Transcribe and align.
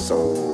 soul. 0.00 0.49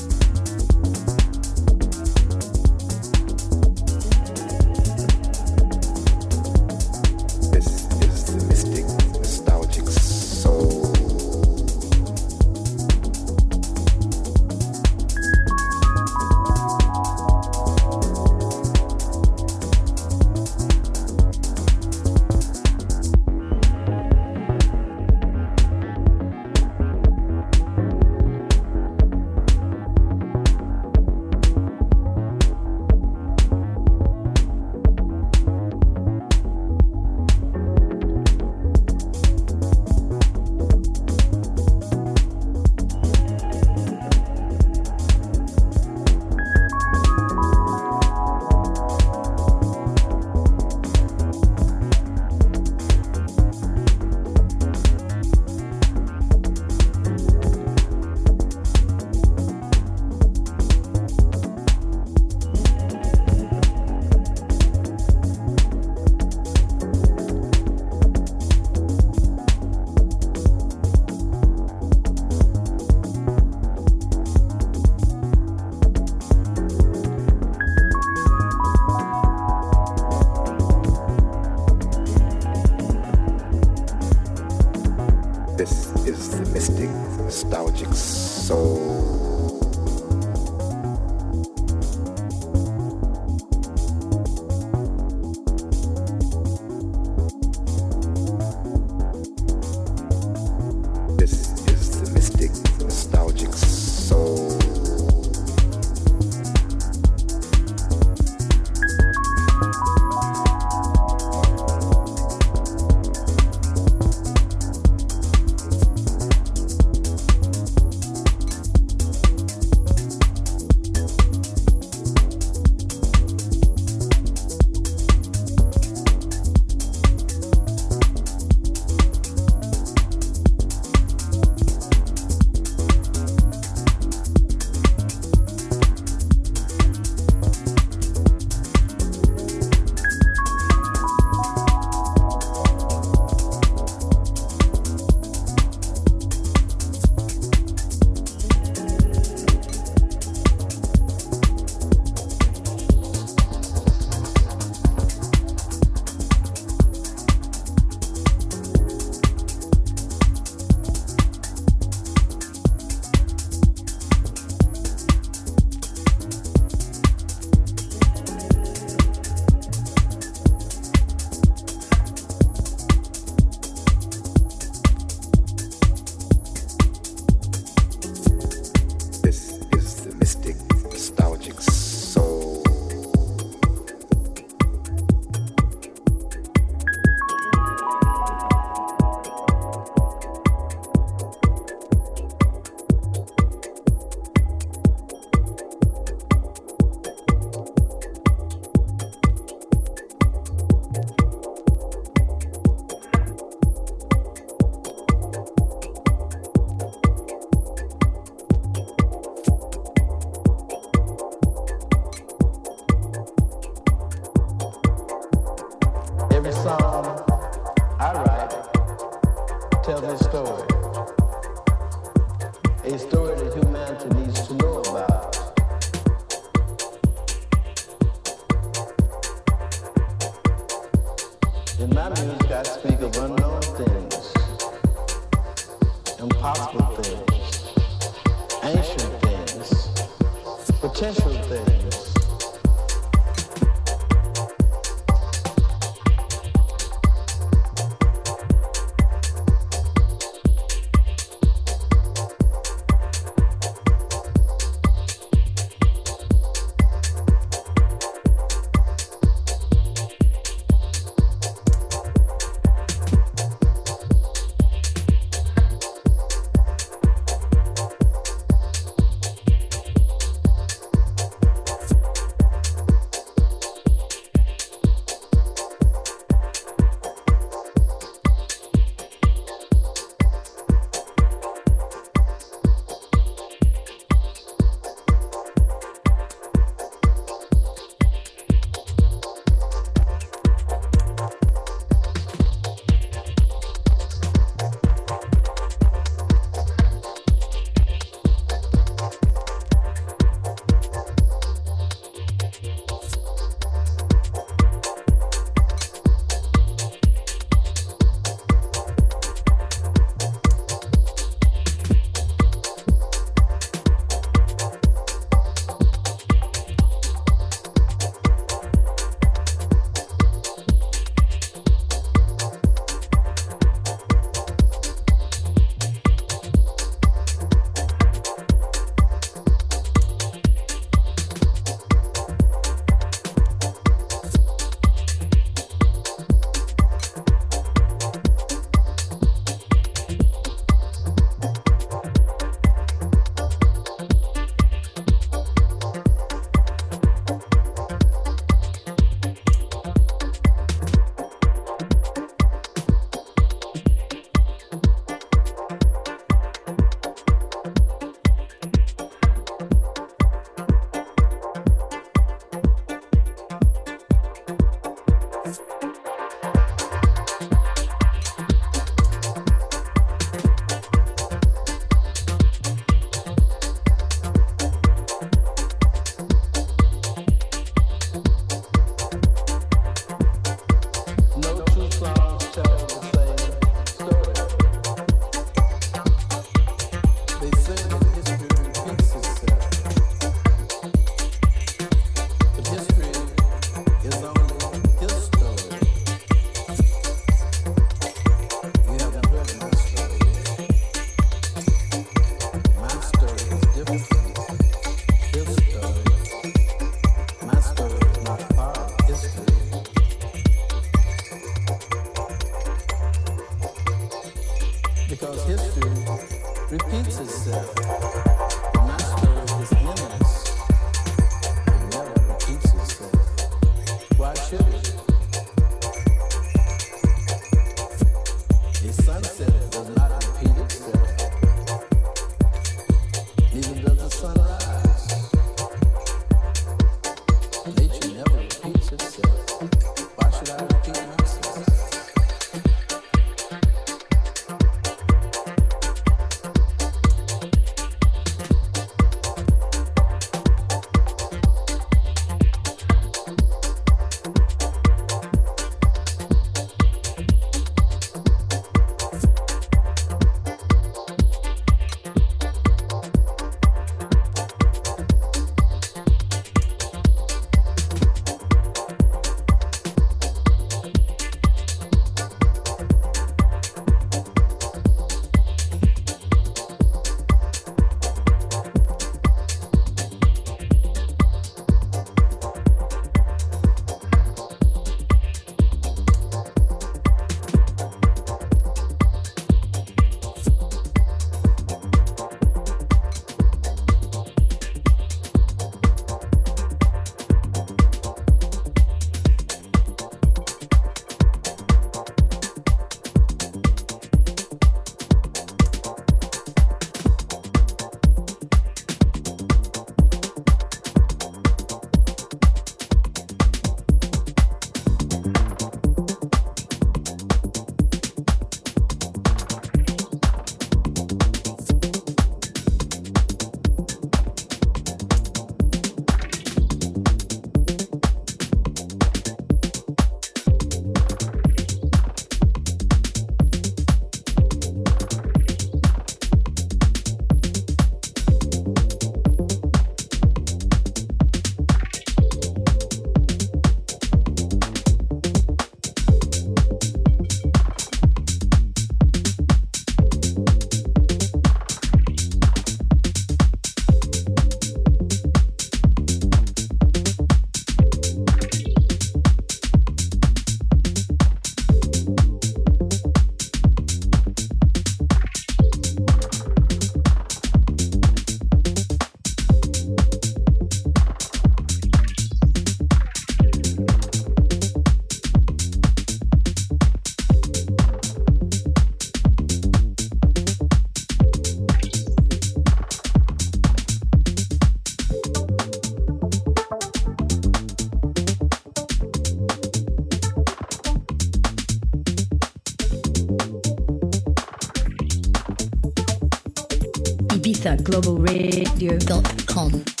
globalradio.com. 598.77 600.00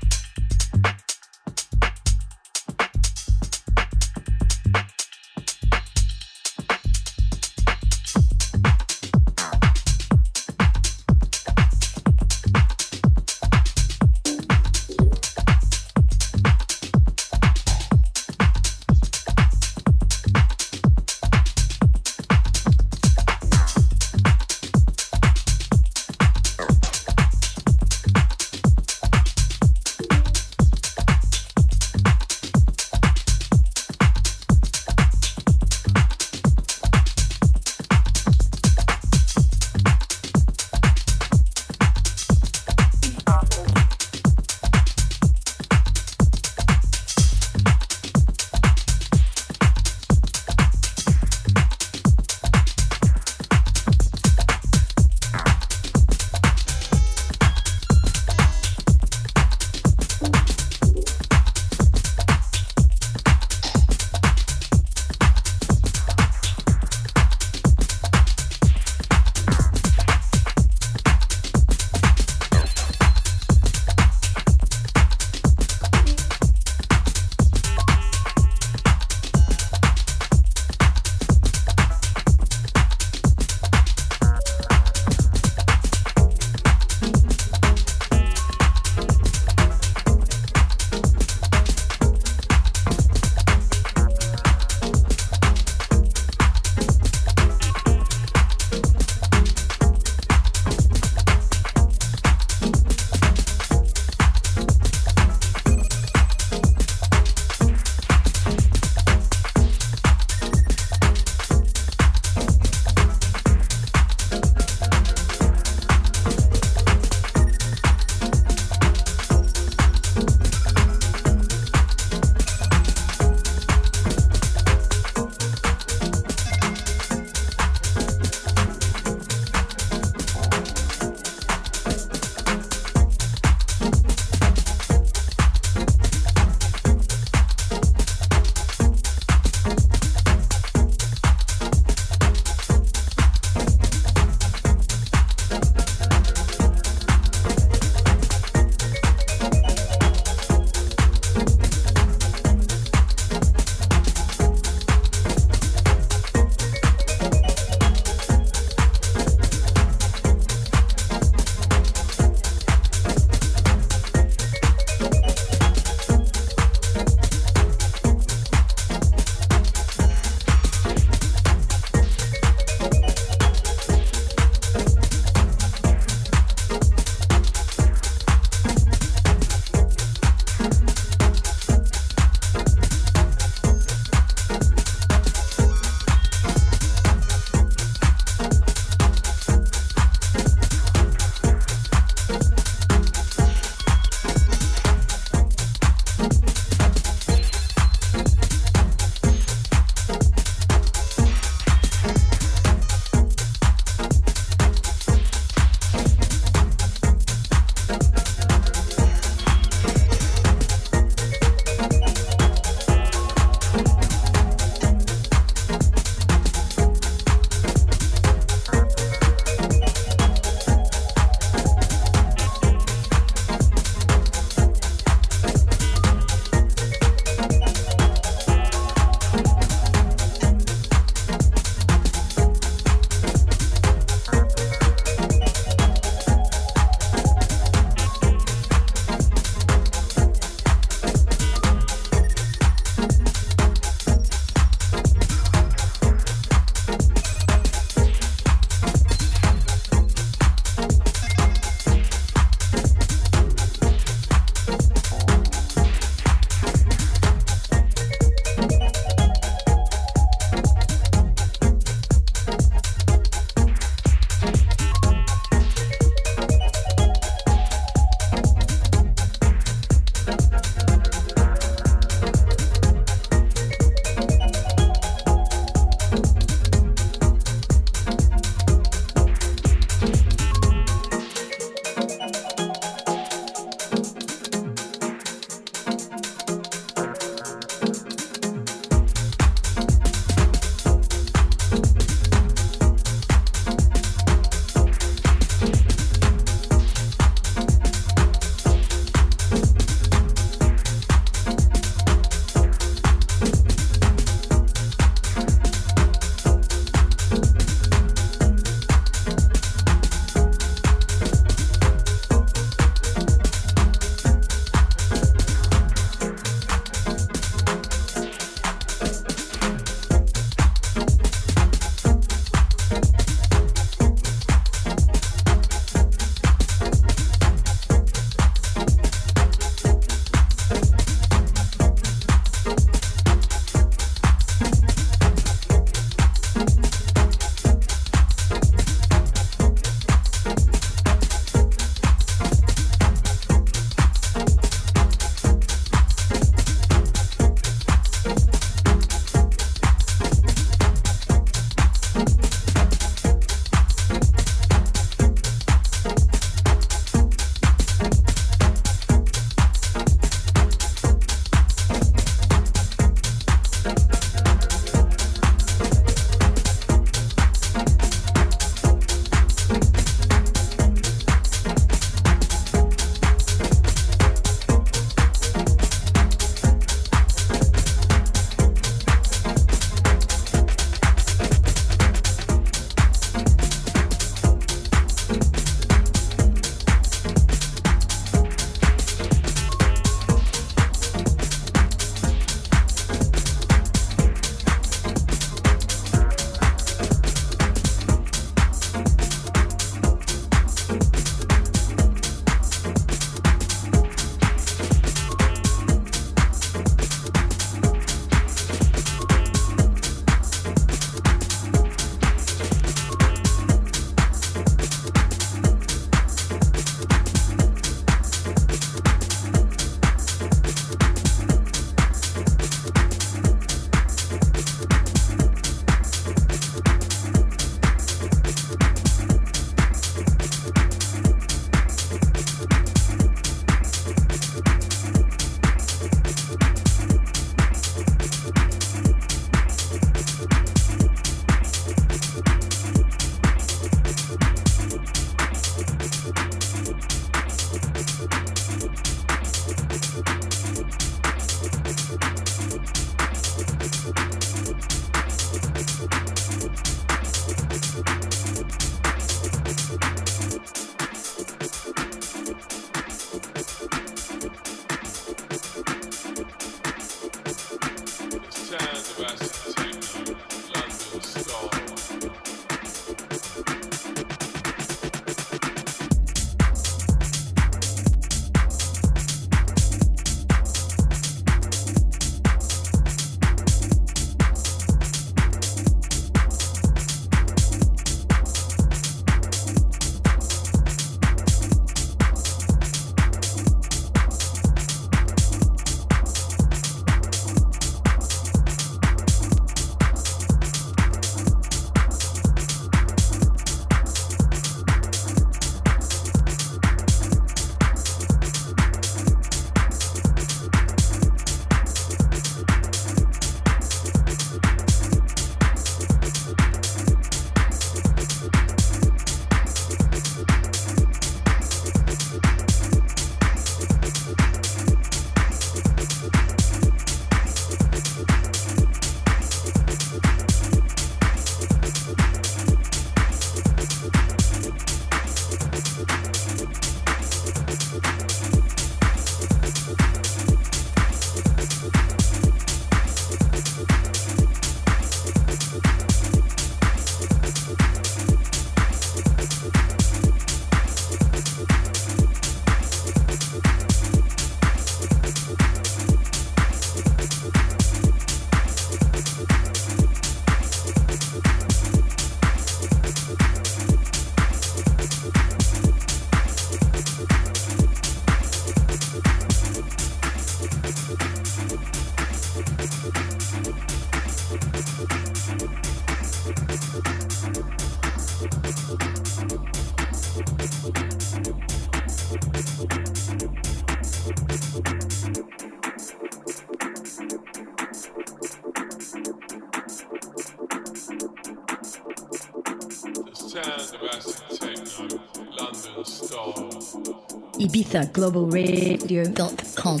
ibizaglobalradio.com. 597.90 600.00